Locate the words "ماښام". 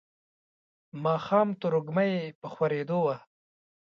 1.03-1.47